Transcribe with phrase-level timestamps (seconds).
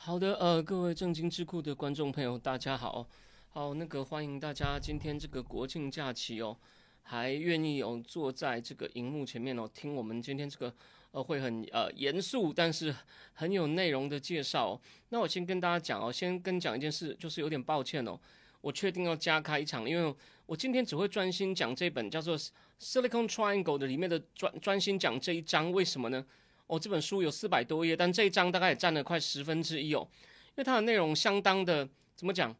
[0.00, 3.04] 好的，呃，各位正经智库的观众朋友，大家好，
[3.48, 6.56] 好，那个欢迎大家今天这个国庆假期哦，
[7.02, 10.72] 还愿意哦坐在这个荧幕前面哦，听我们今天这个
[11.10, 12.94] 呃会很呃严肃，但是
[13.34, 14.80] 很有内容的介绍。
[15.08, 18.18] 那我先跟大家讲哦，先跟讲一件事，就是有点抱歉哦，
[18.60, 20.14] 我确定要加开一场，因为
[20.46, 22.38] 我今天只会专心讲这本叫做
[22.80, 26.24] 《Silicon Triangle》的里面的专专心讲这一章，为什么呢？
[26.68, 30.06] 哦，这本书有四百多页，但这一章大概也占了快十分之一哦，
[30.48, 32.54] 因为它的内容相当的怎么讲？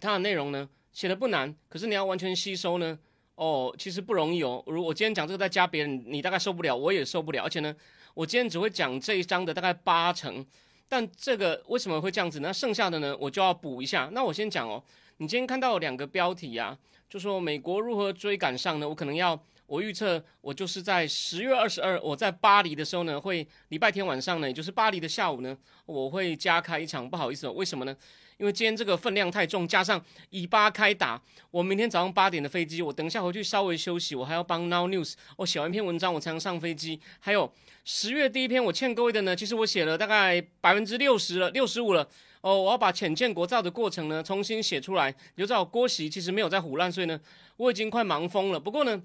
[0.00, 2.98] 它的内容呢写的不难，可是你要完全吸收呢，
[3.36, 4.62] 哦，其实不容易哦。
[4.66, 7.42] 如果我今天讲这个再加别人，你大概受不了，我也受不了。
[7.42, 7.74] 而且呢，
[8.12, 10.44] 我今天只会讲这一章的大概八成，
[10.86, 12.40] 但这个为什么会这样子？
[12.40, 14.10] 那剩下的呢，我就要补一下。
[14.12, 14.84] 那我先讲哦，
[15.16, 16.78] 你今天看到两个标题啊，
[17.08, 18.86] 就说美国如何追赶上呢？
[18.86, 19.42] 我可能要。
[19.70, 27.08] 我预测，我就是在十月二十二，我在巴黎的时候呢，会礼拜天晚上呢，也就是巴黎的下午呢，我会加开一场。
[27.08, 27.96] 不好意思，哦为什么呢？
[28.38, 37.00] 因为今天这个分量太重，加上以巴开打，我明天早上八点的飞机，我等一下回去稍微休息，我还要帮 Now News 我写完一篇文章，我才能上飞机。
[37.20, 37.52] 还有
[37.84, 42.08] 十月第一篇我欠各位的呢，其实我写了大概百分之六十了，六十五了。
[42.40, 45.12] 哦，我要把浅见国造的过程呢重新写出来。
[45.36, 47.20] 你就知道郭喜其实没有在胡乱，所以呢，
[47.56, 48.58] 我已经快忙疯了。
[48.58, 49.00] 不过呢。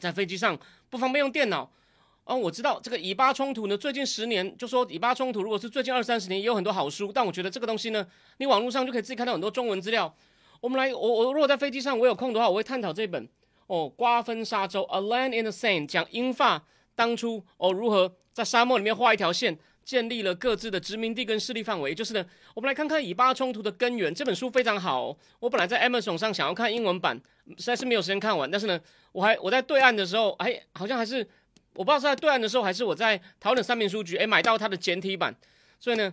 [0.00, 0.58] 在飞机上
[0.90, 1.70] 不方便用电脑，
[2.24, 8.06] 哦，我知道这个以巴冲突呢，最近十年就说以巴冲突，如果是最近二三十年也有很多好书，但我觉得这个东西呢，
[8.38, 10.14] 你网络上就可以自己看到很多中文资料。
[10.60, 13.28] 我们来，我我如果在飞机上我有空的话，我会探讨这本
[13.66, 16.64] 哦，瓜分沙洲，A Land in the Sand，讲英法
[16.94, 19.58] 当初哦如何在沙漠里面画一条线。
[19.84, 22.24] 建立了各自的殖民地跟势力范围，就是呢，
[22.54, 24.12] 我们来看看以巴冲突的根源。
[24.14, 27.20] 这本书非常好，我本来在 Amazon 上想要看英文版，
[27.58, 28.50] 实在是没有时间看完。
[28.50, 28.80] 但是呢，
[29.12, 31.18] 我还我在对岸的时候，哎，好像还是
[31.74, 35.36] 我不知道是在对岸的时候，还是我在台湾的三明书局，哎，买到它的简体版。
[35.78, 36.12] 所以呢，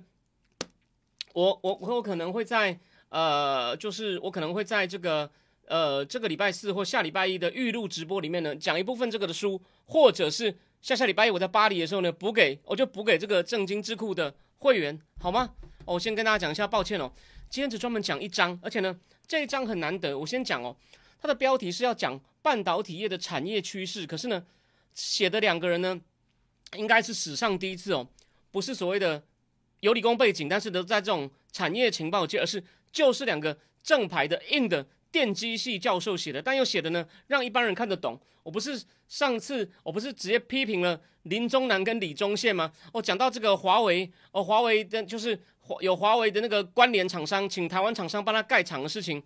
[1.34, 2.78] 我我我可能会在
[3.08, 5.32] 呃，就是我可能会在这个
[5.68, 10.54] 呃这个礼拜四或下礼拜一的预录直播里面呢，讲一部分这个的书，或者是。
[10.82, 15.54] 下下礼拜一我在巴黎的时候呢，补给我就补给这个正经智库的会员，好吗？
[15.86, 17.12] 我先跟大家讲一下，抱歉哦，
[17.50, 20.18] 今天只专门讲一章，而且呢这一章很难得。
[20.18, 20.76] 我先讲哦，
[21.22, 24.44] 它的标题是要讲半导体业的产业趋势，可是呢
[24.96, 26.02] 写的两个人呢
[26.76, 28.08] 应该是史上第一次哦，
[28.52, 29.24] 不是所谓的
[29.82, 34.88] 有理工背景，但是都在这种产业情报界，而是就是两个正牌的硬的。
[35.12, 38.20] 电机系教授写的，但又写的呢，让一般人看得懂。
[38.44, 42.72] 我不是上次我不是直接批评了林中南跟李宗宪吗？
[42.94, 45.40] 我讲到这个华为，哦，华为的就是
[45.82, 49.22] 有华为的那个关联厂商，请台湾厂商帮他盖厂的事情，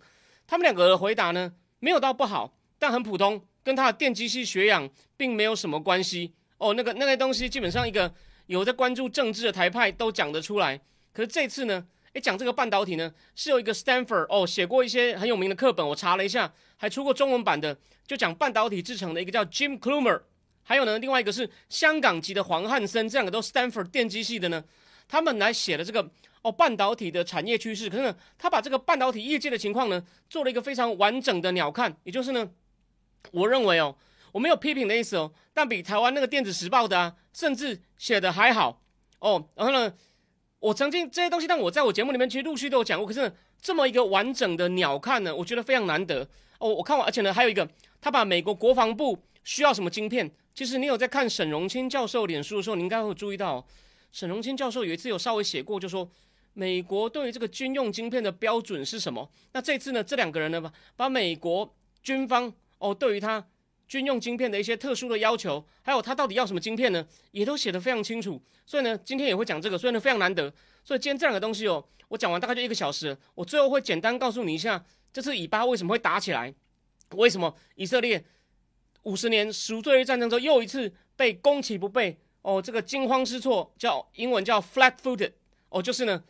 [0.46, 6.34] 他们两个的回答呢，没有到不好，但很普通，跟他的电机系学养并没有什么关系。
[6.58, 8.12] 哦，那个那个东西基本上一个
[8.48, 10.80] 有在关注政治的台派都讲得出来。
[11.12, 11.86] 可是这次呢？
[12.16, 20.22] 诶，讲这个半导体呢，是有一个 Stanford 哦写过一些很有名的课本，我查了一下，还出过中文版的，就讲半导体制成的一个叫 Jim Cloomer，
[20.62, 24.64] 还有呢，另外一个是香港籍的黄汉森，这两个都 Stanford 电机系的呢，
[25.06, 26.10] 他们来写的这个
[26.40, 32.48] 哦半导体的产业趋势，可是呢，他把这个半导体业界的情况呢，做了一个非常完整的鸟瞰，也就是呢，
[33.30, 33.94] 我认为哦，
[34.32, 38.80] 我没有批评的意思哦，但比台湾那个电子时报的啊，甚至写的还好
[39.18, 39.92] 哦，然后呢。
[40.58, 43.06] 我曾经这些东西，但我在我节目里面其实陆续都有讲过。
[43.06, 43.30] 可是
[43.60, 46.26] 这么一个完整的鸟瞰呢，我觉得非常难得
[46.58, 46.68] 哦。
[46.68, 47.68] 我看完，而且呢，还有一个，
[48.00, 53.66] 他把美国国防部需要什么晶片，其实你有在看沈荣清教授脸书的时候，你应该会注意到，
[54.12, 56.08] 沈荣清教授有一次有稍微写过，就说
[56.54, 59.30] 美国对于这个军用晶片的标准是什么。
[59.52, 63.46] 那这次呢，这两个人呢，把把美国军方哦对于他。
[63.86, 67.06] 军用晶片的一些特殊的要求，还有它到底要什么晶片呢？
[67.30, 68.40] 也都写得非常清楚。
[68.64, 70.52] 所以呢，今天也会讲这个，所以呢非常难得。
[70.84, 73.16] 所以今天这两个东西哦，我讲完大概就一个小时。
[73.34, 76.52] 我最后会简单告诉你一下，这次以巴为什么会打起来？
[77.10, 78.24] 为什么以色列
[79.02, 82.18] 五十年赎罪日战争之后又一次被攻其不备？
[82.42, 85.32] 哦，这个惊慌失措，叫英文叫 flat-footed。
[85.68, 86.24] 哦，就是呢，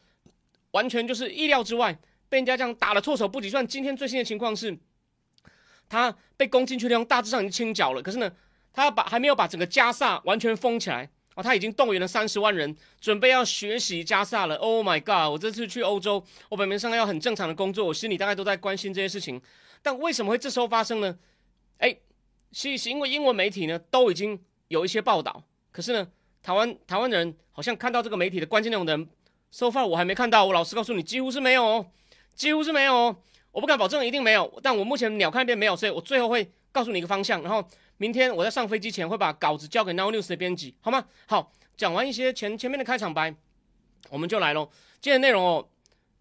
[0.72, 1.98] 完全就是意料之外，
[2.28, 3.48] 被人家这样打了措手不及。
[3.48, 4.78] 算今天最新的情况是。
[5.88, 8.30] 他被攻进去的地方大致上已经清剿了，可是呢，
[8.72, 14.56] 他把还没有把整个加萨完全封起来哦，他已经动员了三十万人，准备要学习加萨了。
[14.56, 15.30] Oh my god！
[15.30, 19.40] 我这次去欧洲，我本面上要很正常的工作，我心里大概都在关心这些事情。
[19.82, 21.18] 但为什么会这时候发生呢？
[21.78, 21.94] 哎，
[22.52, 26.08] 是是因为英文媒体呢都已经有一些报道，可是呢，
[26.42, 29.08] 台湾台湾的人好像看到这个媒体的关键内容的人
[29.50, 30.46] ，so far 我还没看到。
[30.46, 31.86] 我老实告诉你，几乎是没有哦，
[32.34, 33.16] 几乎是没有哦。
[33.56, 37.66] 我不敢保证一定没有，但我目前鸟看那边没有，所以我最后会告诉你一个方向，然后。
[37.98, 41.06] 明天我在上飞机前会把稿子交给 Now News 的编辑，好吗？
[41.26, 43.34] 好，讲完一些前前面的开场白，
[44.10, 44.68] 我们就来喽。
[45.00, 45.66] 今天内容哦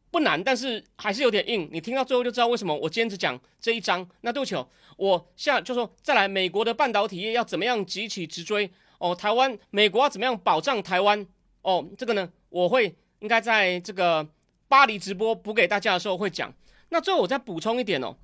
[0.10, 1.68] 不难，但是还是有点硬。
[1.70, 4.10] 你听到最后就知道为什么我坚持讲这一章。
[4.22, 4.66] 那对不起哦，
[4.96, 9.14] 我下就说再来，美国的半导体业要怎么样急起直追哦？
[9.14, 11.28] 台湾美国要怎么样保障台湾
[11.64, 11.86] 哦？
[11.98, 14.26] 这个呢，我会应该在这个
[14.70, 16.54] 巴黎直播补给大家的时候会讲。
[16.96, 18.16] 那最后我再补充一点哦，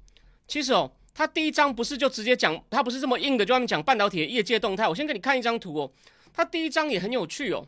[0.47, 0.89] 其实哦。
[1.13, 4.87] 他第一章不是就直接讲，他不是这么硬的，就他们讲半导体的业界动态。
[4.87, 5.91] 我先给你看一张图哦，
[6.33, 7.67] 他第一章也很有趣哦。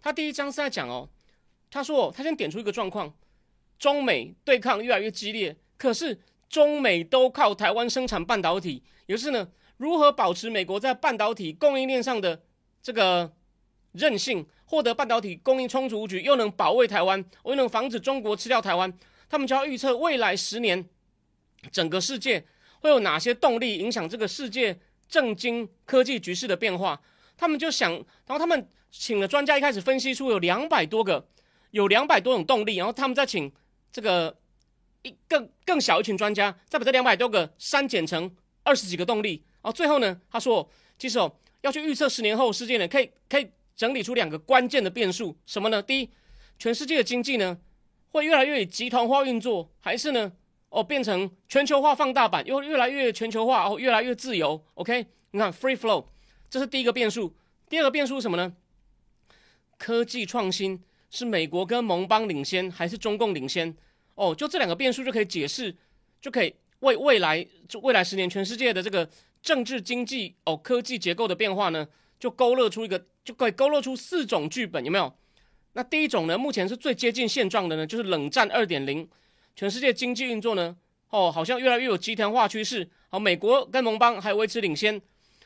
[0.00, 1.08] 他第一章是在讲哦，
[1.68, 3.12] 他说哦他先点出一个状况，
[3.76, 9.48] 中美对抗越来越激烈，可是中美都靠台湾生产半导体，也就是呢，
[9.78, 12.40] 如何保持美国在半导体供应链上的
[12.80, 13.32] 这个
[13.90, 18.96] 韧性，获得半导体供应充足局，又能保卫台湾，又能防止中国吃掉台湾，
[19.32, 20.86] 他们就要预测未来十年。
[21.70, 22.44] 整个世界
[22.80, 27.00] 会有哪些动力影响这个世界政经科技局势的变化？
[27.34, 31.26] 他们就想，然后他们请了专家，一开始分析出有两百多个，
[31.70, 33.50] 有两百多种动力，然后他们再请
[33.90, 34.36] 这个
[35.00, 38.30] 一更更小一群专家，再把这两百多个删减成
[38.64, 40.68] 二十几个动力，然后最后呢，他说，
[40.98, 45.82] 其实哦，要去预测十年后世界呢，可以可以整理出两个关键的变数，什么呢？
[45.82, 46.10] 第一，
[46.58, 47.56] 全世界的经济呢
[48.12, 50.32] 会越来越以集团化运作，还是呢？
[50.68, 54.62] 哦，变成全球化放大版，又越来越全球化，哦，越来越自由。
[54.74, 56.06] OK，你看 free flow，
[56.48, 57.34] 这是第一个变数。
[57.68, 58.54] 第二个变数是什么呢？
[59.76, 63.76] 科技创新是美国跟盟邦领先，还是中共领先？
[64.14, 65.76] 哦，就这两个变数就可以解释，
[66.20, 69.08] 就可以为未来就未来十年全世界的这个
[69.42, 71.88] 政治经济哦科技结构的变化呢，
[72.18, 75.14] 就勾勒出一个，就可以勾勒出四种剧本，有没有？
[75.74, 79.08] 那第一种呢，目前是最接近现状的呢，就是冷战二点零。
[79.54, 80.76] 全世界经济运作呢，
[81.10, 82.88] 哦，好像越来越有集团化趋势。
[83.08, 85.00] 好，美国跟盟邦还维持领先，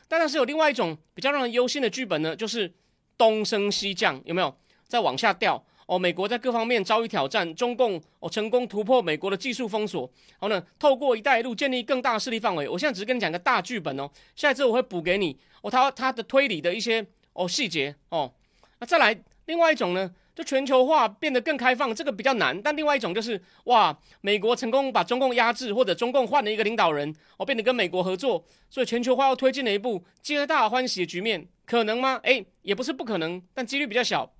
[0.07, 2.73] 但是有另外一种比较让人忧心的剧本呢，就是
[3.17, 4.55] 东升西降，有没有？
[4.87, 5.99] 再往下掉哦。
[5.99, 10.09] 美国在各方面遭遇挑战，中共哦成功突破美国的技术封锁，
[10.39, 12.69] 然后呢，透过一带一路建立更大的势力范围。
[12.69, 18.31] 我现在只是跟你讲个大剧本哦，下一次我会补给你哦，他他的推理的一些哦细节哦。
[18.79, 19.13] 那再来
[19.47, 20.13] 另外一种呢？
[20.35, 22.61] 就全球化变得更开放，这个比较难。
[22.61, 32.19] 但另外一种就是，哇，美国成功把中共压制，或者中共换了一个领导人，哦，变得跟美国合作，所以全球化又推进了一步皆大欢喜的局面，可能吗？
[32.21, 34.31] 诶，也不是不可能，但几率比较小。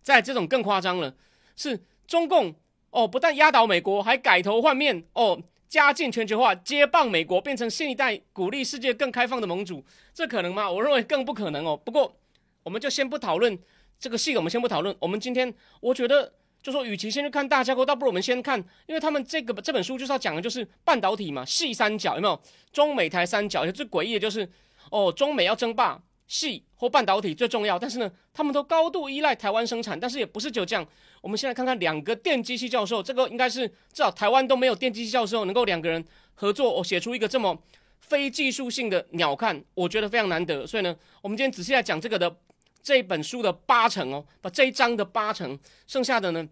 [0.00, 1.14] 在这种更夸张了，
[1.54, 2.54] 是中共
[2.88, 9.84] 哦，不但压倒美国，还改头换面哦，加进全球化，接棒美国，变成新一代鼓励世界更开放的盟主，
[10.14, 10.70] 这可能吗？
[10.70, 11.76] 我认为更不可能哦。
[11.76, 12.16] 不过，
[12.62, 13.58] 我们就先不讨论。
[14.02, 14.94] 这个戏我们先不讨论。
[14.98, 22.42] 我们今天我觉得，就说与其先去看大架构，倒不如我们先看，因为他们这个这本书就是要讲的就是半导体嘛，细三角有没有？
[22.72, 24.50] 中美台三角，最诡异的就是，
[24.90, 27.78] 哦，中美要争霸，细或半导体最重要。
[27.78, 30.84] 但是呢，他们都高度依赖台湾生产，但是也不是就这样。
[31.20, 36.04] 我们先来看看两个电机系教授，这个应该是至少台湾都没有电机系教授能够两个人
[36.34, 37.56] 合作，哦，写出一个这么
[38.00, 40.66] 非技术性的鸟看，我觉得非常难得。
[40.66, 42.34] 所以呢，我们今天仔细来讲这个的。
[42.82, 46.48] 这本书的八成哦，把这一章的八成，剩下的呢，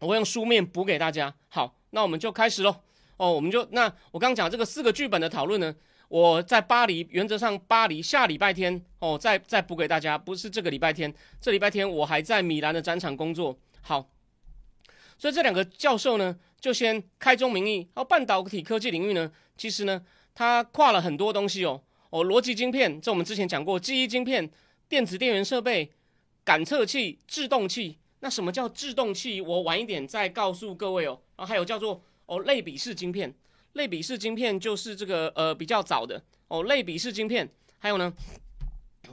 [0.00, 1.34] 我会用书面补给大家。
[1.48, 2.76] 好，那我们就开始喽。
[3.16, 5.74] 哦，我们就那我刚刚讲这个四个剧本的讨论呢，
[6.08, 13.56] 我在巴黎，原则上巴黎下礼拜天哦，再再补给大家，不是这个礼拜天，这礼拜天我还在米兰的展场工作。
[13.80, 14.10] 好，
[15.16, 20.02] 所以这两个教授呢，就先开宗明义，哦，半导体科技领域呢，其实呢，
[20.34, 24.50] 它跨了很多东西哦，哦，逻辑晶片，这我们之前讲过，记忆晶片。
[24.92, 25.90] 电子电源设备、
[26.44, 29.40] 感测器、制动器，那什么叫制动器？
[29.40, 31.18] 我晚一点再告诉各位哦。
[31.34, 33.34] 然后还有叫做哦类比式晶片，
[33.72, 38.12] 类比式晶片就是这个呃比较早的哦类比式晶片，还有呢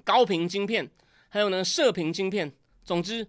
[0.04, 0.86] 高频晶片，
[1.30, 2.52] 还有呢射频晶片。
[2.84, 3.26] 总之，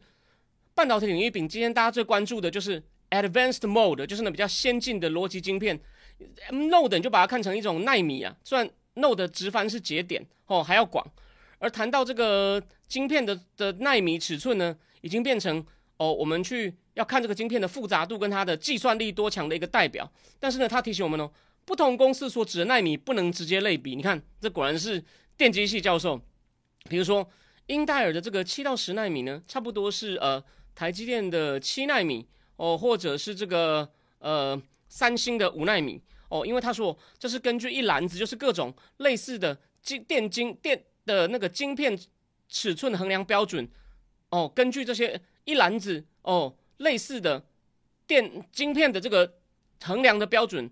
[0.75, 5.78] 半导体领域，比今天大家最关注的就是 advanced mode，就是呢比较先进的逻辑晶片。
[6.50, 11.07] node 你就把它看成一种纳米啊，虽然 node 直翻是节点哦，还要广。
[11.61, 15.64] 而谈到这个晶片的的纳米尺寸呢，已经变成
[15.99, 20.11] 哦，我们去要看这个晶片的复杂度跟它的计算力多强的一个代表。
[20.40, 21.31] 但是呢，他提醒我们哦，
[21.64, 23.95] 不同公司所指的纳米不能直接类比。
[23.95, 25.05] 你看，这果然是
[25.37, 26.21] 电机系教授。
[26.88, 27.29] 比如说
[27.67, 30.43] 英戴尔的这个七到十纳米呢，差不多是呃
[30.75, 32.26] 台积电的七纳米
[32.57, 33.87] 哦，或者是这个
[34.19, 36.00] 呃三星的五纳米
[36.31, 41.99] 哦，因为他说这是根据一篮子就是各种类似的晶电晶电的那个晶片
[42.49, 43.69] 尺寸衡量标准
[44.31, 47.45] 哦，根据这些一篮子哦类似的
[48.07, 49.38] 电晶片的这个
[49.83, 50.71] 衡量的标准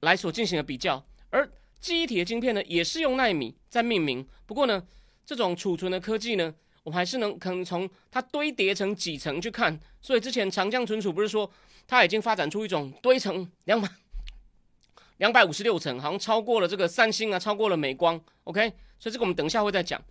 [0.00, 4.26] 来所进行的比较，而记忆体的晶片呢，也是用纳米在命名。
[4.46, 4.86] 不过呢，
[5.24, 9.78] 这种储存的科技呢，我们还是能可能从它堆叠成几层去看。
[10.00, 11.50] 所以之前长江存储不是说
[11.86, 13.88] 它已经发展出一种堆成两百
[15.18, 18.20] 两百五十六层，好像超过了这个三星啊，超过了美光。
[18.44, 20.02] OK，所以这个我们等一下会再讲。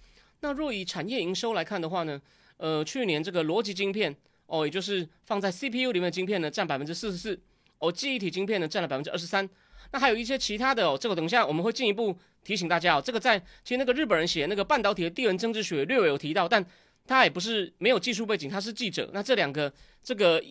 [0.42, 2.22] 那若以产业营收来看的话呢，
[2.58, 4.16] 呃，去年这个逻辑晶片
[4.48, 7.40] 哦，也就是放在 CPU 里面的晶片呢，占百分之四十四，
[7.80, 9.48] 哦，记忆体晶片呢占了百分之二十三。
[9.92, 13.02] 那还有一些其他的哦，这个等一下我们会进一步提醒大家哦。
[13.04, 16.66] 这个在其实那个日本人写那个半导体的地缘政治学略有提到，但
[17.06, 19.10] 他也不是没有技术背景，他是记者。
[19.14, 20.42] 那这两个这个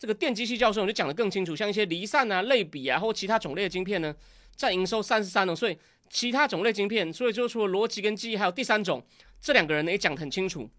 [0.00, 4.16] 这个电机系教授就讲得更清楚，像一些离散啊、类比啊或其他种类的晶片呢，
[4.56, 5.54] 占营收三十三哦。
[5.54, 5.76] 所以
[6.08, 9.04] 其他种类晶片，所以就除了逻辑跟记忆，还有第三种，
[9.42, 10.70] 这两个人呢也讲得很清楚。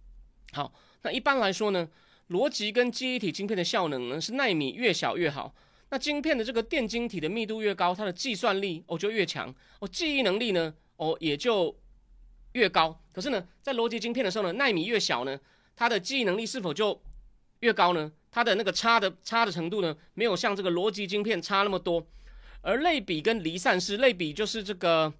[0.54, 0.74] 好，
[1.04, 1.88] 那一般来说呢，
[2.30, 5.54] 逻辑跟记忆体晶片的效能呢是纳米越小越好。
[5.92, 11.78] 那晶片的这个电晶体的密度越高，它的计算力哦就越强，哦记忆能力呢哦也就
[12.54, 13.00] 越高。
[13.13, 15.40] 可是呢，在逻辑晶片的时候呢，纳米越小呢，
[15.75, 17.00] 它的记忆能力是否就
[17.62, 18.12] 越高呢？
[18.30, 22.06] 它的那个差的差的程度呢，没有像这个逻辑晶片差那么多。
[22.62, 25.12] 而类比跟离散式，类比就是这个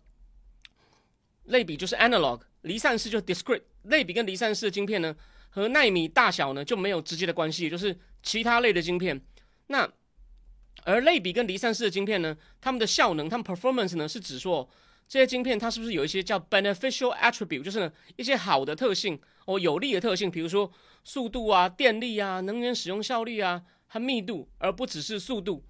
[1.46, 3.64] 类比就是 analog，离散式就 discrete。
[3.84, 5.16] 类比跟离散式的晶片呢，
[5.50, 9.20] 和纳米大小呢就没有直接的关系，就是其他类的晶片
[9.68, 9.92] 那。
[10.84, 14.68] 而类比跟离散式的晶片呢，它们的效能，它们 performance 呢，是指说
[15.08, 20.72] 这些晶片它是不是有一些叫 beneficial attribute，就是呢一些好的特性哦，有利的特性，比如说
[21.04, 25.64] 速度啊、电力啊、能源使用效率啊和密度，而不只是速度。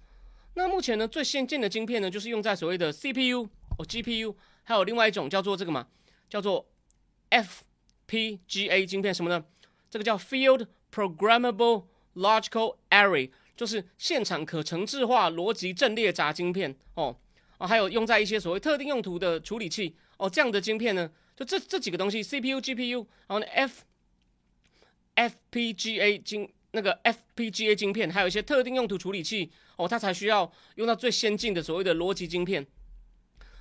[0.54, 3.48] 那目前呢最先进的晶片呢，就是用在所谓的 CPU
[3.78, 4.34] 哦 GPU，
[4.64, 5.88] 还有另外一种叫做这个嘛，
[6.28, 6.66] 叫做
[7.30, 9.44] FPGA 晶片什么呢？
[9.90, 11.84] 这个叫 Field Programmable
[12.14, 13.30] Logical Array。
[13.54, 17.14] 就是现场可程式化逻辑阵列闸晶片哦，
[17.58, 23.84] 啊，还有用在一些所谓特定用途的处理器哦，这样的晶片呢，就这这几个东西，CPU、GPU，然后呢 F
[25.16, 32.66] FPGA 晶那个 FPGA 晶片，还有一些特定用途处理器哦，它才需要用到最先进的所谓的逻辑晶片。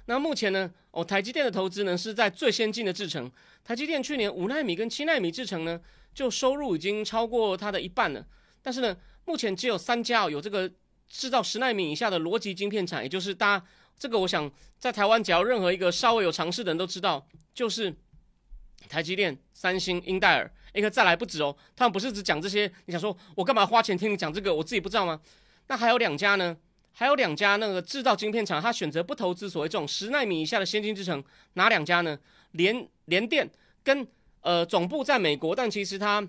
[0.05, 3.31] 那目前呢，哦，台积电的投资呢是在最先进的制程，
[3.63, 5.79] 台积电去年五纳米跟七纳米制程呢，
[6.13, 8.25] 就收入已经超过它的一半了，
[8.61, 8.97] 但是呢。
[9.23, 10.69] 目前只有三家有这个
[11.07, 13.65] 制造十纳米以下的逻辑晶片厂，也就是大家
[13.97, 17.95] 这个，我想在台湾只要任何一个稍微有尝试的人都知道，就是
[18.87, 21.55] 台积电、三星、英戴尔，一个再来不止哦。
[21.75, 24.53] 他们不是只讲这些，你想说我干嘛花钱听你讲这个？
[24.53, 25.19] 我自己不知道吗？
[25.67, 26.55] 那还有两家呢，
[26.91, 31.23] 还有两家那个制造晶片厂，他选择不投资所谓这种十纳米以下的先进制程，
[31.53, 32.17] 哪两家呢？
[32.51, 33.49] 联联电
[33.83, 34.07] 跟
[34.41, 36.27] 呃总部在美国，但其实它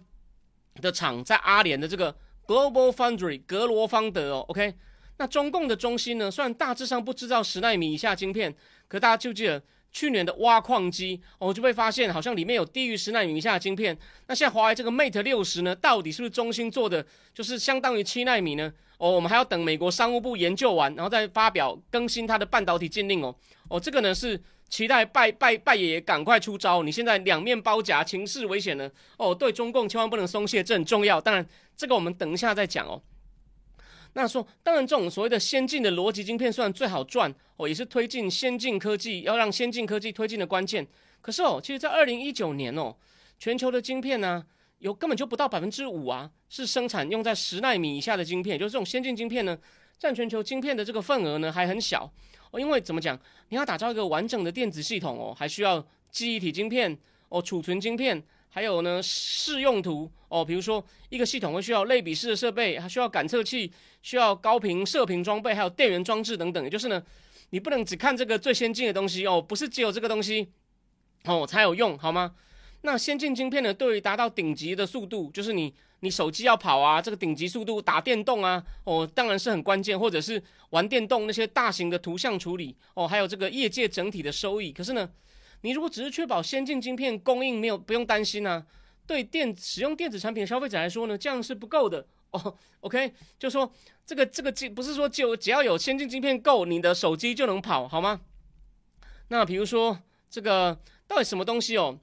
[0.81, 2.17] 的厂在阿联的这个。
[2.45, 4.75] Global Foundry 格罗方德哦，OK，
[5.17, 6.29] 那中共的中心呢？
[6.29, 8.53] 虽然大致上不制造十纳米以下晶片，
[8.89, 13.97] 可大家就记得去年的挖矿机哦，就被发现好像里面有低于十纳米以下的晶片。
[14.27, 18.73] 那现在华为这个 Mate 六十呢，到底是不是中心做的，就是相当于七纳米呢？
[18.99, 23.35] 哦，我们还要等美国商务部研究完，然后再发表更新它的半导体禁令哦。
[23.69, 24.41] 哦，这个呢是。
[24.73, 26.83] 期待拜拜拜爷爷赶快出招！
[26.83, 28.91] 你现在两面包夹，情势危险呢。
[29.19, 31.21] 哦，对中共千万不能松懈，这很重要。
[31.21, 31.47] 当然，
[31.77, 32.99] 这个我们等一下再讲哦。
[34.15, 40.87] 那说，当然这种所谓的先进的逻辑晶片算最好赚哦，也是推进先进科技，要让先进科技推进的关键。
[41.21, 42.95] 可是哦，其实，在二零一九年哦，
[43.39, 44.45] 全球的晶片呢，
[44.79, 49.57] 有根本就不到百分之五啊，是生产用在十纳米以下的晶片，就是这种先进晶片呢，
[49.99, 52.13] 占全球晶片的这个份额呢，还很小。
[52.51, 53.19] 哦，因为怎么讲？
[53.49, 56.95] 你要打造一个完整的电子系统哦，还需要记忆体晶片
[57.31, 58.23] 哦，储存晶片，
[58.53, 60.45] 还有呢试用图哦。
[60.45, 66.63] 比如说，一个系统会需要类比式的设备，还需要感测器，需要高频射频装备，还有电源装置等等。
[66.63, 67.03] 也就是呢，
[67.51, 70.49] 你不能只看这个最先进的东西哦，不是只有这个东西
[71.25, 72.35] 哦才有用，好吗？
[72.83, 75.73] 那先进晶片呢，对于达到顶级的速度，就是你。
[76.05, 84.73] 你手机要跑啊，这个顶级速度打电动啊，哦，当然是很关键，或者是玩电动那些大型的图像处理哦，还有这个业界整体的收益。
[84.73, 85.09] 可是呢，
[85.63, 88.65] 你如果只是确保先进晶片供应，没有不用担心啊。
[89.05, 92.57] 对电使用电子产品的消费者来说呢，这样是不够的 哦。
[92.81, 93.71] OK，就说
[94.07, 98.21] 这个这个晶不是说就只要有先进晶片够，你的手机就能跑好吗？
[99.29, 99.99] 那比如说
[100.31, 101.99] 这个到底什么东西哦？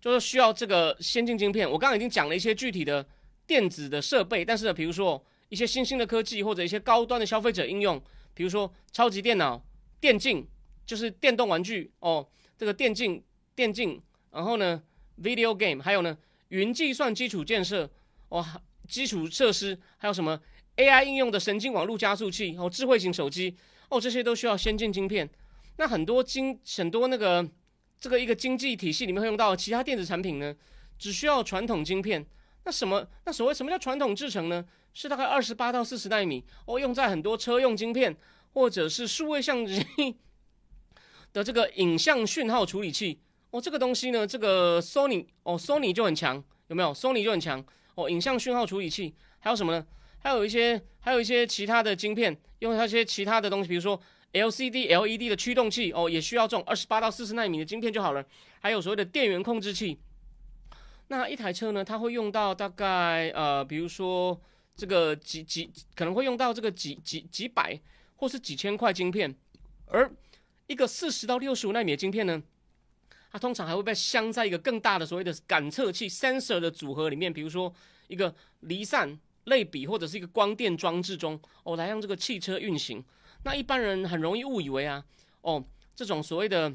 [0.00, 1.70] 就是需要这个先进晶片。
[1.70, 3.06] 我刚刚已经讲了一些具体的
[3.46, 8.02] 电子的设备，但是呢，比如说一些新兴的科技或者一些高端的消费者应用，
[8.34, 9.62] 比如说超级电脑、
[10.00, 10.46] 电竞，
[10.84, 12.26] 就是电动玩具哦，
[12.62, 13.20] 这个电竞、
[13.56, 14.00] 电竞，
[14.30, 14.80] 然后呢
[15.20, 16.16] ，video game，还有呢，
[16.50, 17.90] 云计算基础建设
[18.28, 18.46] 哦，
[18.86, 20.40] 基础设施，还有什么
[20.76, 23.56] AI 应用的神经网络加速器哦，智慧型手机
[23.88, 25.28] 哦，这些都需要先进晶片。
[25.78, 27.44] 那很多经很多那个
[27.98, 30.54] 这个一个经济体系里面会用到其他电子产品呢，
[30.96, 32.24] 只需要传统晶片。
[32.62, 33.04] 那什么？
[33.24, 34.64] 那所谓什么叫传统制程呢？
[34.94, 38.16] 是大概二十八到四十纳米哦，用在很多车用晶片
[38.52, 39.84] 或者是数位相机
[41.32, 43.20] 的这个影像讯号处理器
[43.50, 43.60] 哦。
[43.60, 48.08] 这个东西呢，这个 Sony 哦，Sony 就很强，有没有？Sony 就很强哦。
[48.10, 49.86] 影像讯号处理器还有什么呢？
[50.18, 54.00] 还有一些还有一些其他的晶片，用它一些其他的东西，比如说。
[54.32, 58.24] LCD、LED 的驱动器哦，也需要这种二十八到四十纳米的晶片就好了。
[58.60, 59.98] 还有所谓的电源控制器。
[61.08, 64.40] 那一台车呢，它会用到大概呃，比如说
[64.74, 67.78] 这个几几可能会用到这个几几几百
[68.16, 69.36] 或是几千块晶片。
[69.84, 70.10] 而
[70.66, 72.42] 一个四十到六十五纳米的晶片呢，
[73.30, 77.72] 它通常还会被镶在一个更大的所谓的感测器 （sensor） 的组合里面，比如说
[78.08, 83.04] 一个离散类比或者是一个光电装置中哦，来让这个汽车运行。
[83.44, 85.04] 那一般人很容易误以为啊，
[85.40, 85.64] 哦，
[85.94, 86.70] 这种所谓的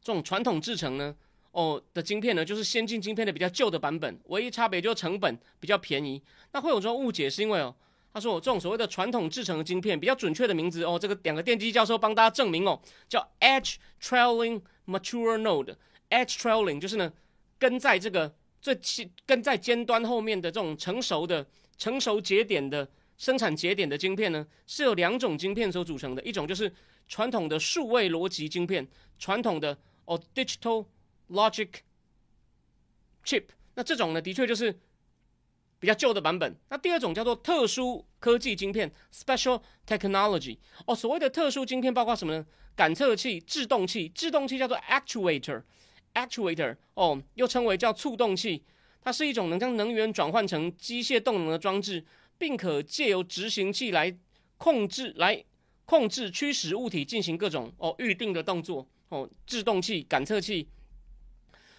[0.00, 1.14] 这种传统制成呢，
[1.50, 6.22] 哦的晶片呢，就是先进晶片的比较旧的版本，唯一差别就是成本比较便宜。
[6.52, 7.74] 那会有这种误解，是因为哦，
[8.16, 12.80] 他说我这种所谓的传统制成的晶片，比较准确的名字哦，这个两个电机教授帮大家证明哦，
[13.10, 17.12] 叫 Edge Trailing Mature Node，Edge Trailing 就是呢
[17.58, 21.46] 跟在这个最起跟在尖端后面的这种成熟的
[21.76, 22.88] 成熟节点的。
[23.18, 26.70] 生产节点的晶片呢，是由两种晶片所组成的，一种就是
[27.08, 28.86] 传统的数位逻辑晶片，
[29.18, 30.84] 传统的哦 digital
[31.30, 31.68] logic
[33.24, 33.44] chip，
[33.74, 34.78] 那这种呢，的确就是
[35.86, 36.52] 比较旧的版本。
[36.68, 42.44] 那第二种叫做特殊科技晶片 special technology，哦，所谓的特殊晶片包括什么呢？
[42.74, 48.64] 感测器、制动器，制动器叫做 actuator，actuator，哦，又称为叫促动器，
[49.00, 52.04] 它是一种能将能源转换成机械动能的装置。
[52.38, 54.14] 并可借由执行器来
[54.58, 55.42] 控制、来
[55.84, 59.26] 控制驱使物体进行各种哦预定的动作哦。
[59.46, 60.68] 制动器、感测器，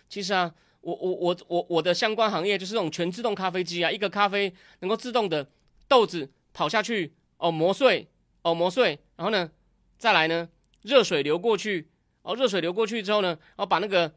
[0.09, 5.49] 其实啊，我我我我我的相关行业就是这种全自动咖啡机啊，一个咖啡能够自动的
[5.87, 8.07] 豆子跑下去哦磨碎
[8.41, 9.51] 哦磨碎，然后呢
[9.97, 10.49] 再来呢
[10.81, 11.89] 热水流过去
[12.21, 14.13] 哦热水流过去之后呢，然后把那个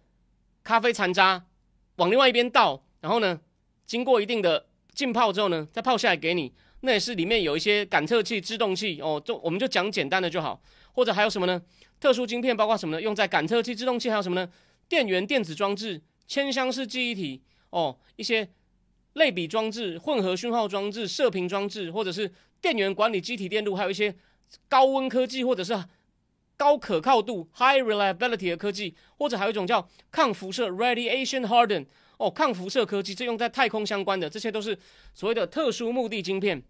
[0.62, 1.44] 咖啡残渣
[1.96, 3.40] 往另外一边倒，然后呢
[3.86, 4.66] 经过一定的。
[4.92, 9.22] 浸泡之后呢，再泡下来给你，那也是里面有一些感测器、制动器哦。
[9.24, 10.60] 就我们就讲简单的就好，
[10.92, 11.62] 或者还有什么呢？
[12.00, 13.00] 特殊晶片包括什么呢？
[13.00, 14.50] 用在感测器、制动器，还有什么呢？
[14.88, 18.48] 电源电子装置、铅箱式记忆体哦，一些
[19.14, 24.14] 类比装置、混合讯号装置、射频装置，或者是电源管理机体电路，还有一些
[24.68, 25.76] 高温科技或者是
[26.56, 31.86] 高可靠度 （high reliability） 的科技，或者还有一种叫抗辐射 （radiation harden）。
[32.18, 34.78] 哦，抗辐射科技，这用在太空相关的，这些都是
[35.12, 36.62] 所谓的特殊目的晶片。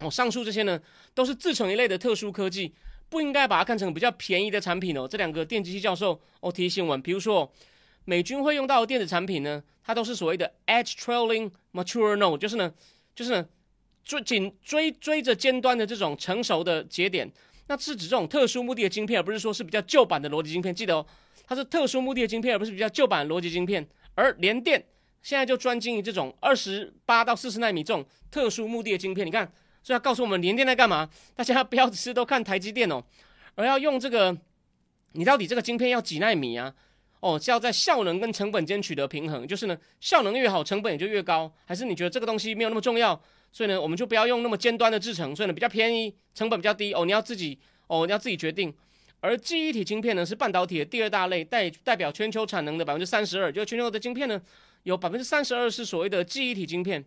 [0.00, 0.78] 哦，上述这些呢，
[1.14, 2.74] 都是自成一类的特殊科技，
[3.08, 5.08] 不应该把它看成比较便宜的产品哦。
[5.08, 7.50] 这两个电机系教授哦提醒我们，比如说
[8.04, 12.72] 美军会用到的电子产品呢，它都是所谓的 edge trailing mature node，就是呢，
[13.14, 13.46] 就是呢
[14.02, 17.30] 追紧追追着尖端的这种成熟的节点，
[17.68, 20.74] 那是指这种特殊目的的晶片，而不是说是比较旧版的逻辑晶片。
[20.74, 21.06] 记得哦，
[21.46, 23.86] 它是特殊目的的晶片，而不是比较旧版的逻辑晶片。
[24.14, 24.84] 而联电
[25.22, 29.24] 现在就专精于这种二十八到四十纳米这种特殊目的的晶片。
[29.26, 29.44] 你看，
[29.82, 31.08] 所以要告诉我们联电在干嘛？
[31.36, 33.04] 大家不要只是都看台积电哦，
[33.54, 34.36] 而要用这个，
[35.12, 36.74] 你到底这个晶片要几纳米啊？
[37.20, 39.46] 哦，是要在效能跟成本间取得平衡。
[39.46, 41.52] 就是呢，效能越好，成本也就越高。
[41.64, 43.20] 还是你觉得这个东西没有那么重要？
[43.52, 46.94] 所以呢，我们就不要用那么尖端的制程，所以呢比较便宜，成本比较低。
[46.94, 48.72] 哦，你要自己哦，你要自己决定。
[49.20, 53.52] 而记忆体晶片呢，是半导体的第二大类，代代表全球产能的百分之三十二。
[53.52, 54.40] 就全球的晶片呢，
[54.84, 57.04] 有百分之三十二是所谓的记忆体晶片。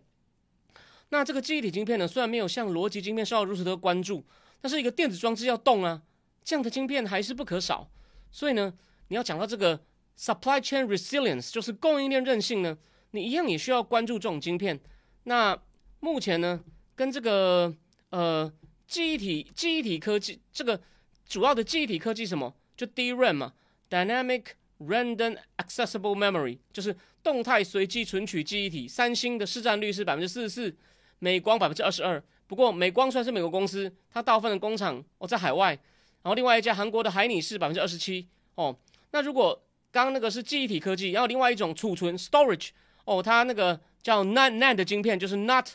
[1.08, 4.24] 那这个记忆体晶片呢，虽然没有像逻辑晶片受到如此的关注，
[4.60, 6.02] 但是一个电子装置要动啊，
[6.44, 7.90] 这样的晶片还是不可少。
[8.30, 8.72] 所以呢，
[9.08, 9.80] 你要讲到这个
[10.18, 12.76] supply chain resilience，就是供应链韧性呢，
[13.12, 14.80] 你一样也需要关注这种晶片。
[15.24, 15.58] 那
[16.00, 16.62] 目前呢，
[16.94, 17.74] 跟这个
[18.10, 18.52] 呃
[18.86, 20.80] 记忆体记忆体科技这个。
[21.26, 22.54] 主要的记忆体科技什么？
[22.76, 23.54] 就 DRAM 嘛
[23.88, 24.44] ，Dynamic
[24.78, 28.86] Random Accessible Memory，就是动态随机存取记忆体。
[28.86, 30.76] 三星的市占率是百分之四十四，
[31.20, 32.22] 美光百分之二十二。
[32.46, 35.70] 不过美光算是美国公司，它大部分的工厂哦在海外。
[35.70, 38.76] 然后另外一家韩国的海拟是百分之二十七哦。
[39.10, 39.58] 那如果
[39.94, 42.70] 刚刚那个是记忆体科技，然后另外一种储存 storage
[43.04, 45.68] 哦，它那个叫 NAND NAND 的晶片，就是 not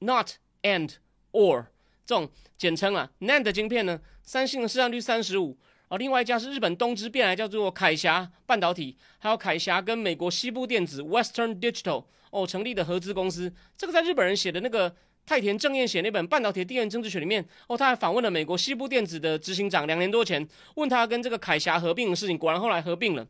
[0.00, 0.96] not and
[1.32, 1.64] or
[2.04, 3.10] 这种简称啊。
[3.20, 5.56] NAND 的晶片呢，三星的市占率三十五，
[5.88, 14.94] 而，另外一家是日本东芝变来叫做凯霞半导体，还有凯霞跟美国西部电子 Western Digital 哦成立的合资公司，这个在日本人写的那个。
[15.26, 23.26] 太田正彦写那本《半导体地缘政治学》里面，哦，他还访问了美国西部电子的执行长，两年多前问他跟这个凯霞合并的事情，果然后来合并了。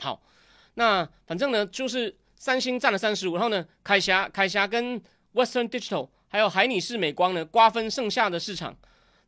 [0.00, 0.20] 好，
[0.74, 5.00] 那反正呢，就是三星占了三十五，然后呢，凯霞、凯霞跟
[5.34, 8.76] Western Digital 还有海尼士美光呢，瓜分剩下的市场。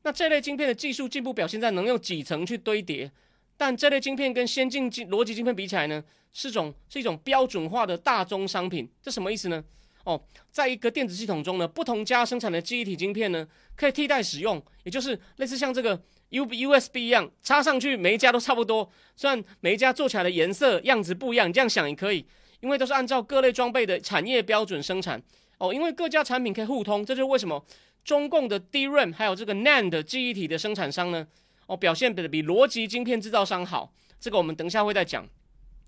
[0.03, 3.13] 那这类晶片的技术进步表现在能用几层去堆叠，
[3.57, 8.91] 但这类晶片跟先进逻辑晶片比起来呢，是种是一种标准化的大宗商品。
[9.01, 9.63] 这什么意思呢？
[10.05, 18.91] 哦，在一个电子系统中呢，不同家生产的记忆体晶片呢，可以替代使用，也就是类似像这个 U U S B 一样，插上去每一家都差不多。
[19.15, 22.27] 虽然每一家做起来的颜色样子不一样，你这样想也可以，
[22.61, 25.23] 因为都是按照各类装备的产业标准生产。
[25.59, 27.63] 哦，因为各家产品可以互通，这就是为什么
[28.03, 31.27] 中共的 DRAM 还有这个 NAND 记忆体的生产商呢，
[31.67, 33.93] 哦，表现的比逻辑晶片制造商好。
[34.19, 35.29] 这个我们等一下会再讲。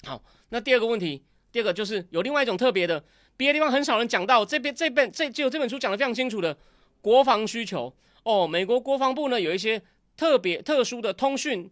[0.04, 1.22] 好，那第二个问题，
[1.52, 3.04] 第二个就是有另外一种特别的。
[3.36, 6.56] 别的地方很少人讲到，这边这本这只有这本书讲的非常清楚的
[7.00, 7.92] 国防需求
[8.24, 8.46] 哦。
[8.46, 9.80] 美国国防部呢有一些
[10.16, 11.70] 特别特殊的通讯、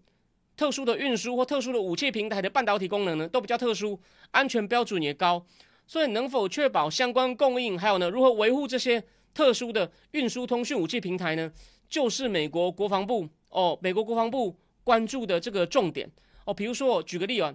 [0.57, 5.45] 特殊的运输或特殊的武器平台的半导体功能呢，都比较特殊，安全标准也高。
[5.87, 9.03] 所以能否确保相关供应，还有呢如何维护这些
[9.35, 11.53] 特殊的运输通讯武器平台呢，
[11.89, 16.11] 就是美国国防部哦，美国国防部关注的这个重点
[16.47, 16.55] 哦。
[16.55, 17.55] 比如说举个例啊，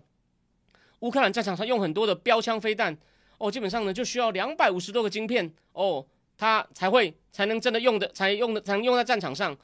[1.00, 2.98] 乌克兰战场上用很多的标枪飞弹。
[3.38, 6.06] 哦，基本上呢就需要两百五十多个晶片哦，
[6.38, 9.56] 它才会才能真的用的，才用的才能用在战场上。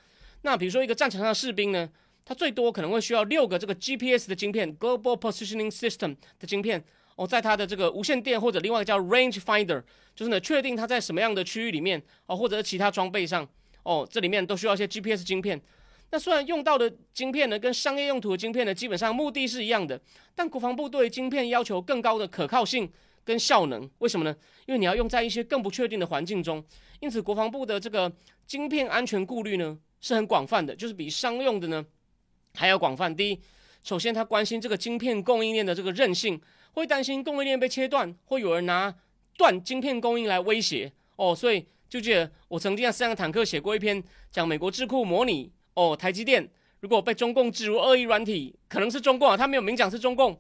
[0.41, 1.89] 那比如说一个战场上的士兵呢，
[2.25, 6.83] 他最多可能会需要六个这个 GPS 的晶片 （Global Positioning System） 的晶片
[7.15, 9.81] 哦，在它的这个无线电或者另外一个叫 Range Finder，
[10.13, 13.47] 就是呢确定它在什么样的区域里面哦，或者是其他装备上
[13.83, 15.61] 哦，这里面都需要一些 GPS 晶片。
[16.11, 19.99] 那虽然用到的晶片呢跟商业用途的晶片呢基本上目的是一样的，
[20.35, 22.91] 但国防部对晶片要求更高的可靠性。
[23.23, 24.35] 跟效能，为什么呢？
[24.65, 26.61] 因为你要用在一些更不确定的环境中，
[26.99, 28.11] 因此国防部的这个
[28.47, 31.85] 晶片安全顾虑呢是很广泛的，就是比商用的呢
[32.55, 33.15] 还要广泛。
[33.15, 33.39] 第一，
[33.83, 38.91] 首先他关心这个晶片供应链的这个韧性，会担心供应链被切断，会有人拿
[39.37, 41.35] 断晶片供应来威胁哦。
[41.35, 50.37] 所以就记得我曾经在三个坦克写过一篇讲美国智库模拟哦，台积电如果被中共置入恶意软体，可能是中共啊，他没有明讲是中共，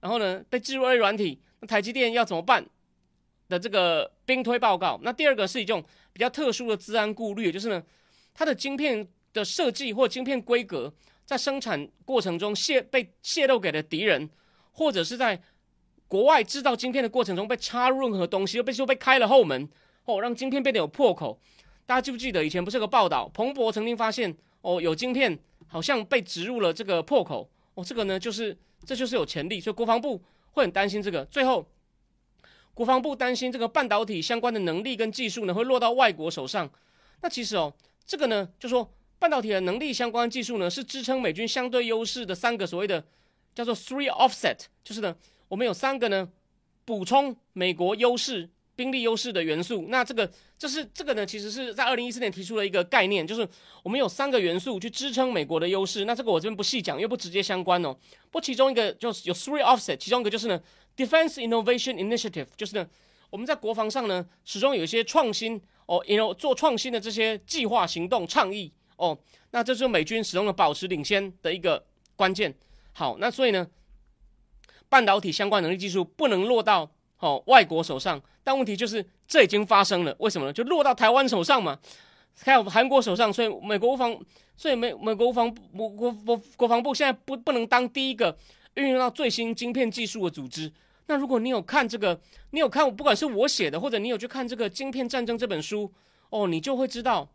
[0.00, 1.40] 然后呢被置入恶意软体。
[1.60, 2.64] 那台积电要怎么办
[3.48, 4.98] 的这个兵推报告？
[5.02, 7.82] 那第二个是一种比较特殊的治安顾虑，就是呢，
[8.34, 10.92] 它的晶片的设计或晶片规格
[11.24, 14.28] 在生产过程中泄被泄露给了敌人，
[14.72, 15.40] 或者是在
[16.06, 19.68] 国外制造晶片的过程中被插入任何东西，又被说被开了后门
[20.04, 21.40] 哦，让晶片变得有破口。
[21.86, 30.20] 大家记不记得以前不是有个报道，彭博曾经发现哦，有晶片好像被植入了这个破口哦，这个呢就是这就是有潜力，所以国防部。
[30.54, 31.68] 会很担心这个，最后
[32.74, 36.70] 国防部担心这个半导体相关的能力跟技术呢会落到外国手上。
[37.22, 37.74] 那其实哦，
[38.06, 43.04] 这个呢就说半导体的能力相关技术呢是支撑美军相对优势的三个所谓的
[43.52, 45.16] 叫做 three offset，就是呢
[45.48, 46.30] 我们有三个呢
[46.84, 48.48] 补充美国优势。
[48.76, 53.48] 兵力优势的元素，那这个这是这个呢，其实是在二零一四年提出了一个概念，就是
[53.82, 56.04] 我们有三个元素去支撑美国的优势。
[56.04, 57.96] 那这个我这边不细讲，因为不直接相关哦。
[58.30, 60.60] 不，其中一个就是有 three offset，其中一个就是呢
[60.96, 62.86] ，defense innovation initiative，就是呢，
[63.30, 69.16] 我们在国防上呢，始终有一些创新哦，有做创新的这些计划行动倡议哦。
[69.52, 72.52] 那这是美军始终的保持领先的一个关键。
[72.92, 73.68] 好，那所以呢，
[74.88, 76.90] 半导体相关能力技术不能落到。
[77.18, 80.52] 哦，外国手上，但问题就是这已经发生了，为什么呢？
[80.52, 81.78] 就落到台湾手上嘛，
[82.42, 84.14] 还有韩国手上，所以美国防，
[84.56, 88.36] 所以美美国防国国国国防部现在不不能当第一个
[88.74, 90.70] 运用到最新晶片技术的组织。
[91.06, 92.18] 那如果你有看这个，
[92.50, 95.92] 你有看，不管是我写的，或者你有去看这个《晶片战争》这本书，
[96.30, 97.28] 哦，你就会知道，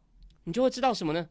[0.44, 1.28] 你就会知道什么呢？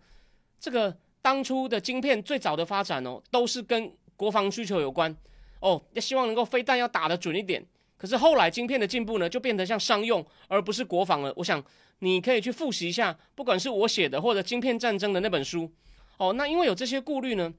[0.58, 5.14] 这个当初的晶片最早的发展哦，都是跟国防需求有关
[5.60, 7.64] 哦，要希望能够飞弹要打得准一点。
[7.98, 11.34] 可是后来晶片的进步呢，就变得像商用，而不是国防了。
[11.36, 11.62] 我想
[11.98, 15.70] 你可以去复习一下，不管是我写的或者《晶片战争》的那本书。
[16.16, 17.52] 哦，那因为有这些顾虑呢，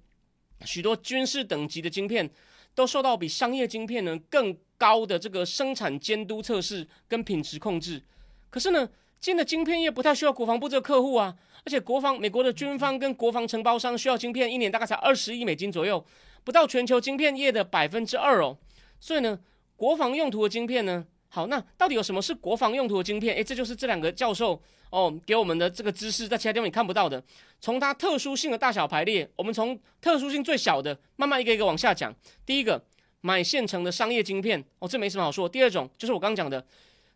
[0.66, 2.30] 许多军事等级的晶片
[2.74, 8.02] 都受到比商业晶片呢更高的这个生产监督测试跟品质控制。
[8.50, 8.88] 可是呢，
[9.20, 16.06] 今天的晶片业不太需要国防部这个客户啊，而且国防美国的军方跟国防承包商需要晶片，一年大概才二十亿美金左右。
[16.46, 18.58] 不到全球晶片业的百分之二哦。
[19.00, 19.38] 所以呢，
[19.80, 23.34] 国防用途的晶片呢，好，那到底有什么是国防用途的晶片？
[23.34, 27.24] 诶，这就是这两个教授哦给我们的这个知识，在其他地方你看不到的。
[27.62, 32.14] 从它特殊性的大小排列，我们从特殊性最小的慢慢一个一个往下讲。
[32.46, 32.84] 第一个，
[33.22, 35.48] 买现成的商业晶片哦，这没什么好说。
[35.48, 36.66] 第二种就是我刚讲的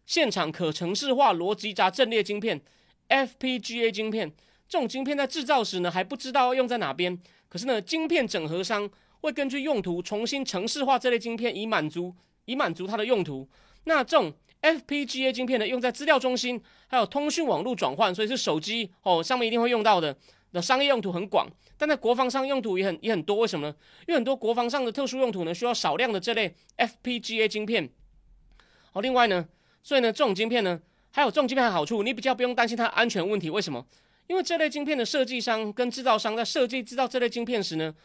[0.06, 2.62] 现场可程式化逻辑加阵列晶片
[3.10, 4.32] （FPGA 晶片）。
[4.69, 8.89] 这种晶片在制造时呢，还不知道要用在哪边，可是呢，晶片整合商。
[9.23, 12.13] 会根据用途重新程式化这类晶片，以满足
[12.45, 13.47] 以满足它的用途。
[13.86, 20.17] 那这种 FPGA 晶片呢，用在资料中心，还有通讯网络转换，所以是手机哦上面一定会用到的。
[20.53, 23.38] 的商业用途很广，但在国防上用途也很也很多。
[23.38, 23.75] 为什么呢？
[24.01, 27.89] 因为很多国防上的特殊用途呢，需要少量的这类 FPGA 晶片。
[28.91, 29.47] 好，另外呢，
[29.82, 30.79] 所以呢，这种晶片呢，
[31.10, 33.49] 还有这种晶片的好处，你比较不用担心它安全问题。
[33.49, 33.84] 为什么？
[34.27, 37.95] 因为这类晶片的设计商跟制造商在设计制造这类晶片时呢。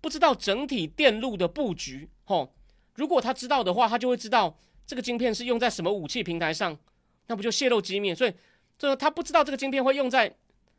[0.00, 2.54] 不知道整体电路的布局，吼，
[2.98, 6.76] 如果他知道的话，他就会知道这个晶片是用在什么武器平台上，
[7.28, 8.12] 那不就泄露机密？
[8.12, 8.32] 所以，
[8.76, 10.34] 这个他不知道这个晶片会用在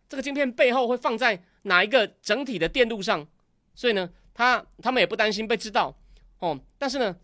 [0.07, 3.25] 这个晶片背后会放在哪一个整体的电路上，
[3.73, 5.95] 所以呢，他他们也不担心被知道，
[6.39, 7.15] 哦，但是呢，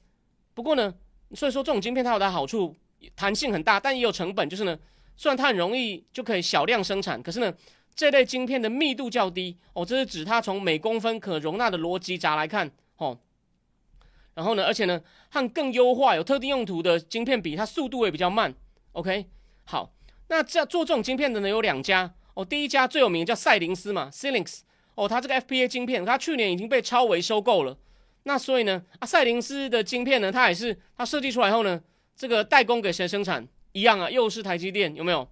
[0.53, 0.93] 不过呢，
[1.33, 2.75] 所以说这种晶片它有它好处，
[3.15, 4.79] 弹性很大，但也有成本，就是呢，
[5.15, 7.53] 虽然它很容易就可以小量生产，可是呢。
[7.97, 13.17] 这类晶片的密度较低哦，这是指它从每公分可容纳的逻辑闸来看哦。
[14.35, 18.53] 然后呢，而且呢，和更优化有特定用途的晶片比，它速度也比较慢。
[18.91, 19.25] OK，
[19.63, 19.91] 好，
[20.27, 22.13] 那这做这种晶片的呢有两家。
[22.35, 24.63] 哦，第一家最有名叫赛灵思嘛 s i l i n x
[24.95, 27.77] 哦，它这个 FPA 晶片，它去年已经被超维收购了。
[28.23, 31.81] 那所以呢，啊，赛灵思的晶片呢，它也是它设计出来后呢，
[32.15, 33.47] 这个代工给谁生产？
[33.71, 35.27] 一样啊，又是台积电，有没有？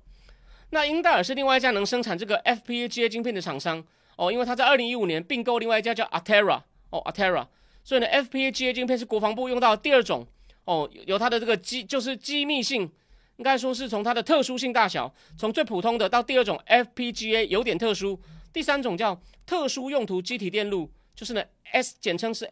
[0.69, 3.83] 那英戴尔是另外一家能生产这个 FPGA 晶片的厂商。
[4.15, 7.47] 哦，因为它在二零一五年并购另外一家叫 Atera 哦，Altera，
[7.83, 10.25] 所以呢，FPGA 晶片是国防部用到第二种。
[10.65, 12.89] 哦，有它的这个机就是机密性，
[13.35, 18.17] 应该说是从它的特殊性大小，从最普通的到第二种 FPGA 有点特殊，
[18.53, 22.49] 第三种叫特殊用途机体电路，就是呢 S 简称是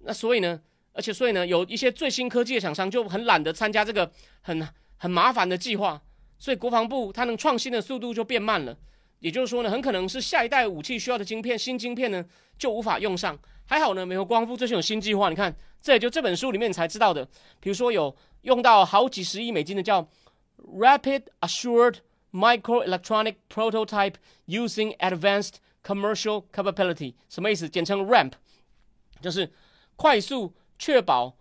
[0.00, 0.60] 那所以呢，
[0.98, 6.02] 而且所以呢，有一些最新科技的厂商就很懒得参加这个很很麻烦的计划，
[6.38, 8.76] 所以国防部它能创新的速度就变慢了。
[9.20, 12.24] 也就是说呢，很可能是下一代武器需要的晶片，新晶片呢
[12.58, 13.38] 就无法用上。
[13.64, 15.56] 还好呢，美国国防部最近有新计划，你看。
[15.80, 17.24] 这也就这本书里面才知道的，
[17.60, 20.08] 比如说有用到好几十亿美金的叫
[20.56, 21.98] Rapid Assured
[22.32, 24.14] Microelectronic Prototype
[24.48, 27.68] Using Advanced Commercial Capability，什么意思？
[27.68, 28.32] 简称 RAMP，
[29.22, 29.52] 就是
[29.94, 31.36] 快速确保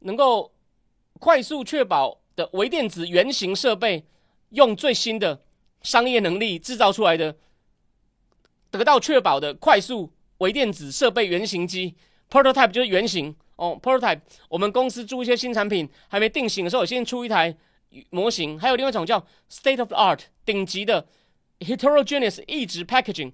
[0.00, 0.52] 能够
[1.18, 4.06] 快速确保的微电子原型设备，
[4.50, 5.42] 用最新的
[5.82, 7.36] 商业能力制造出来的，
[8.70, 11.96] 得到确保的快速微电子设备原型机
[12.30, 13.34] Prototype 就是原型。
[13.56, 14.20] 哦，prototype，
[14.50, 17.56] 我们公司做一些新产品还没定型的时候，先出一台
[18.10, 18.60] 模型。
[18.60, 19.18] 还有另外一种叫
[19.50, 21.06] state of art，顶级的
[21.60, 23.32] heterogeneous 异质 packaging，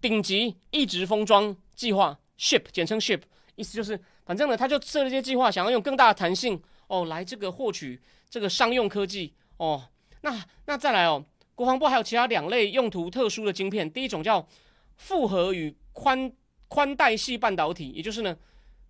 [0.00, 3.22] 顶级异质封装计划 ship，简称 ship，
[3.54, 9.88] 意思就是反正呢，他就设了一些计划，想要用更大的弹性哦，来这个获取这个商用科技哦。
[10.20, 11.24] 那那再来哦，
[11.56, 14.46] 国防部还有其他两类用途特殊的晶片，第一种叫
[14.94, 16.30] 复合与宽
[16.68, 18.36] 宽带系半导体，也就是呢。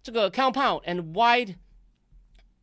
[0.03, 1.55] 这个 compound and wide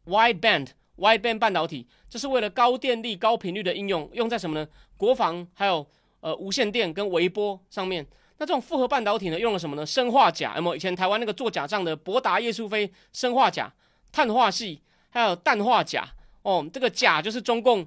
[0.05, 4.67] wide band wide band 半导体，这是为了高电力、高频率的应用，用在什么呢？
[4.97, 5.83] 国防还有
[6.19, 8.05] 呃无线电跟微波上面。
[8.39, 9.85] 那这种复合半导体呢，用了什么呢？
[9.85, 10.75] 砷化钾，有没有？
[10.75, 13.73] 以前台湾那个做假账的博达叶树飞砷化钾、
[14.11, 16.07] 碳化系，还有氮化钾
[16.43, 17.85] 哦，这个钾就是中共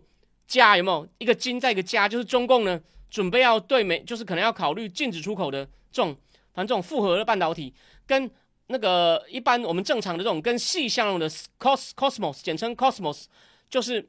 [0.48, 6.08] 加有没有一个金在一个加，就是中共呢准备要对美，就是可能要考虑禁止出口的这种，
[6.52, 7.72] 反正这种复合的半导体
[8.04, 8.28] 跟
[8.66, 13.26] 那个一般我们正常的这种跟细相容的 cos cosmos 简称 cosmos，
[13.68, 14.08] 就是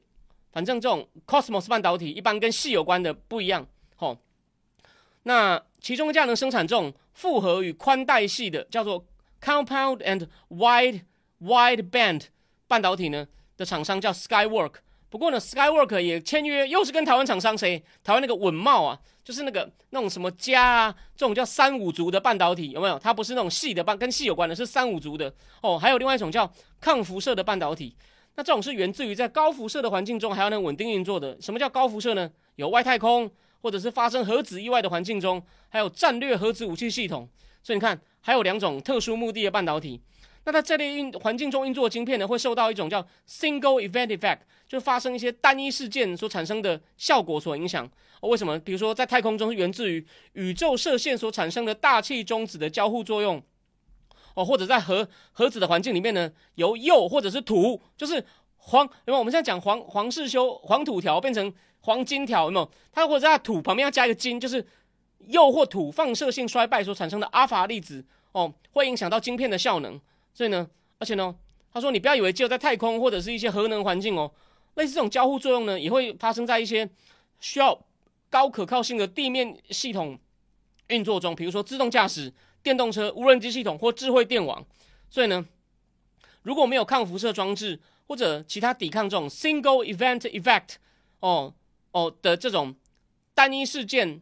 [0.51, 4.17] 反正这种 cosmos 半导体一般跟细有关的不一样，吼。
[5.23, 9.05] 那其中一家能生产这种复合与宽带系的叫做
[9.41, 11.01] compound and wide
[11.41, 12.23] wide band
[12.67, 14.73] 半导体呢的厂商叫 Skywork。
[15.09, 17.83] 不过呢，Skywork 也签约，又是跟台湾厂商谁？
[18.01, 22.97] 台湾那个稳茂啊，就是那个那种什么家啊，这种叫三五族的半导体有没有？
[22.97, 25.77] 它不是那种细的半，跟细有关的，是三五族的哦。
[25.77, 27.93] 还有另外一种叫抗辐射的半导体，
[28.35, 31.37] 那这种是源自于在高辐射的环境中还要能稳定运作的。
[31.41, 32.31] 什么叫高辐射呢？
[32.55, 33.29] 有外太空。
[33.61, 37.29] 或者是发生核子意外的环境中，还有战略核子武器系统，
[37.61, 40.01] 所以你看，还有两种特殊目的的半导体。
[40.43, 47.87] 那在这类运环境中运作的晶片呢，会受到一种叫 single event effect，就发生一些单一事件所产生的效果所影响。
[48.21, 48.57] 哦，为什么？
[48.57, 53.41] 比如说在太空中源自于宇宙射线所产生的大气中子的交互作用。
[54.33, 58.25] 哦，或者在核核子的环境里面呢，由铀或者是土，就是
[58.57, 61.53] 黄，因为我们现在讲黄黄世修黄土条变成。
[61.81, 62.71] 黄金条有没有？
[62.91, 64.65] 它或者在土旁边要加一个金，就是
[65.27, 69.99] 铀或土放射性衰败所产生的阿法粒子哦，会影响到晶片的效能。
[70.33, 71.35] 所以呢，而且呢，
[71.73, 74.31] 他说你不要以为只有在太空或者是一些核能环境哦，
[74.75, 76.87] 类似这种交互作用呢，也会发生在一些
[77.39, 77.79] 需要
[78.29, 80.19] 高可靠性的地面系统
[80.87, 84.63] 运作中，比如说自动驾驶、电动车、无人机系统或智慧电网。
[85.09, 85.45] 所以呢，
[86.43, 90.75] 如果没有抗辐射装置或者其他抵抗这种 single event effect
[91.21, 91.53] 哦。
[91.91, 92.75] 哦的这种
[93.33, 94.21] 单一事件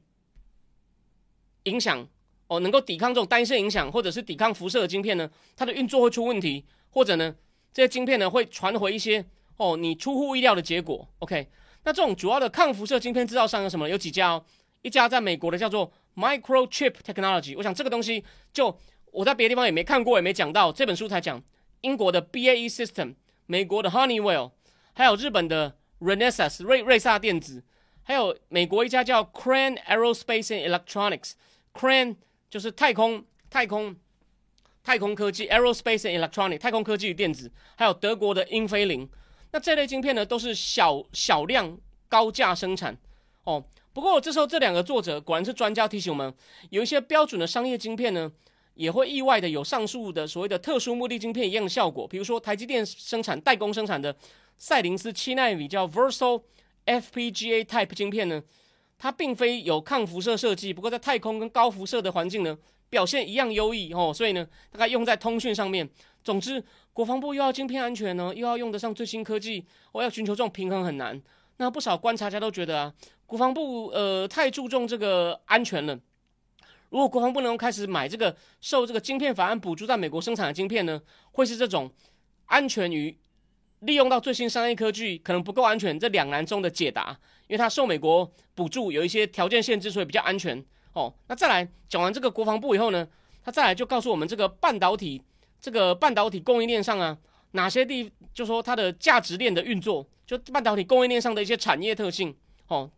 [1.64, 2.08] 影响
[2.48, 7.36] 哦，能够抵抗这种单一事件影响，或者是抵抗辐射的晶片呢，它的运作会出问题，或者呢，
[7.72, 9.24] 这些晶片呢会传回一些
[9.58, 11.08] 哦你出乎意料的结果。
[11.20, 11.48] OK，
[11.84, 13.88] 那这种主要的抗辐射晶片制造商有什么？
[13.88, 14.46] 有几家哦？
[14.82, 18.76] 一家在美国的叫做 Microchip Technology，我想这个东西就
[19.12, 21.44] 我在别的地方也没看过，也没讲到，这本书才讲。
[21.82, 24.52] 英国的 BAE System，美国的 Honeywell，
[24.94, 25.76] 还有日本的。
[26.00, 27.62] Renesas 瑞瑞萨电子，
[28.04, 32.16] 还有美国一家叫 Crane Aerospace and Electronics，Crane
[32.50, 33.96] 就是太空太空
[34.82, 39.10] 太空科技，Aerospace and Electronics 太空科技与电子，还有德国的英飞凌。
[39.52, 42.98] 那这类晶片呢，都是小小量高价生产
[43.44, 43.66] 哦。
[43.92, 46.34] 不过这时候这两个作者果然是专家，提醒我们
[46.70, 48.32] 有一些标准的商业晶片呢，
[48.76, 52.08] 也会意外的有上述的所谓的特殊目的晶片一样的效果。
[52.08, 54.16] 比如说台积电生产代工生产的。
[54.60, 56.44] 赛灵思七纳米叫 Versal
[56.86, 58.44] FPGA Type 晶片呢，
[58.98, 62.58] 它并非有抗辐射设计，不过在太空跟高辐射的环境呢，
[62.90, 65.90] 表现一样优异哦，所以呢，大概用在通讯上面。
[66.22, 71.20] 总之，国防部又要晶片安全呢，又要用得上最新科技，我要寻求这种平衡很难。
[71.56, 72.94] 那不少观察家都觉得啊，
[73.26, 75.98] 国防部呃太注重这个安全了。
[76.90, 81.90] 如果国防部能够开始买这个受这个晶片法案补助在美国生产的晶片呢，会是这种
[82.48, 83.18] 安全与。
[83.80, 90.64] 利用到最新商业科技可能不够安全，这两难中的解答，因为它受美国补助，有一些条件限制，所以比较安全
[90.94, 91.14] 哦。
[91.28, 93.08] 那再来讲完这个国防部以后呢，
[93.44, 95.22] 他再来就告诉我们这个半导体
[95.62, 97.18] 这个半导体供应链上啊，
[97.52, 102.36] 哪些地就说它的价值链的运作，就半导体供应链上的一些产业特性
[102.68, 102.90] 哦。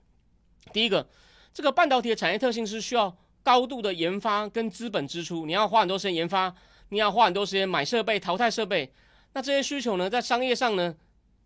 [0.73, 1.07] 第一个，
[1.53, 6.53] 这个半导体的产业特性是需要高度的研发跟资本支出，你要花很多时间研发，
[6.89, 8.91] 你要花很多时间买设备、淘汰设备。
[9.33, 10.95] 那这些需求呢，在商业上呢，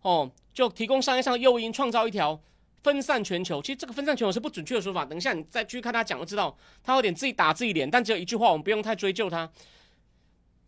[0.02, 2.40] 哦，就提供商业上的诱因，创造一条
[2.82, 3.62] 分散全球。
[3.62, 5.04] 其实这个分散全球是不准确的说法。
[5.04, 7.88] 等一下你再去看他讲就知道，他有点自己打自己脸。
[7.88, 9.50] 但只有一句话，我们不用太追究他。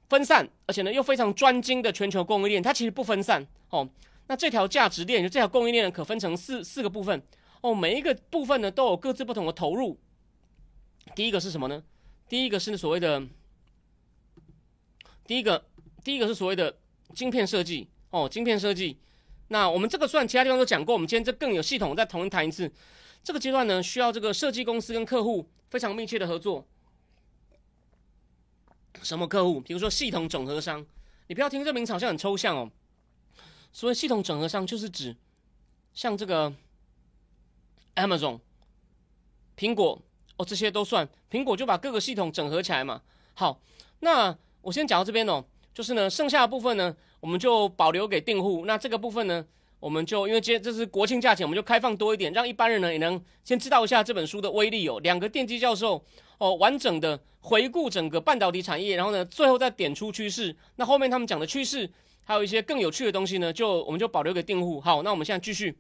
[0.09, 3.89] 分散，而且呢又非常专精的全球供应链，它其实不分散哦。
[4.29, 7.21] 那这条价值链，就这条供应链呢，可分成四四个部分
[7.63, 7.75] 哦。
[7.75, 9.99] 每一个部分呢，都有各自不同的投入。
[11.17, 11.83] 第一个是什么呢？
[12.29, 13.23] 第一个是所谓的，
[15.27, 15.65] 第一个，
[16.05, 16.77] 第一个是所谓的。
[17.15, 18.99] 晶片设计哦，晶片设计，
[19.49, 22.71] 那我们这个算其他地方都讲过，我们今天这更有系统，再重新谈一次。
[23.25, 26.67] 这个阶段呢，需要这个设计公司跟客户非常密切的合作。
[29.03, 29.61] 什么客户？
[29.61, 30.85] 比如说系统整合商，
[31.27, 32.71] 你不要听这名词好像很抽象哦。
[33.73, 35.17] 所谓系统整合商，就是指
[35.93, 36.53] 像这个
[37.97, 38.41] Amazon、
[39.57, 40.01] 苹果
[40.37, 41.09] 哦，这些都算。
[41.31, 43.03] 苹果就把各个系统整合起来嘛。
[43.35, 43.61] 好，
[44.01, 45.45] 那我先讲到这边哦。
[45.79, 48.65] 就是呢，剩下的部分呢，我们就保留给订户。
[48.67, 49.47] 那这个部分呢，
[49.79, 54.99] 我们就因为今这是国庆假期，我们就开放多一点，让一般人呢也能先知道一下这本书的威力哦。
[55.05, 56.05] 两个电机教授
[56.39, 60.57] 哦，完整的回顾整个半导体产业，然后呢，最后再点出趋势。
[60.75, 61.89] 那后面他们讲的趋势，
[62.25, 64.81] 还有一些更有趣的东西呢，就我们就保留给订户。
[64.81, 65.79] 好，那我们现在继续。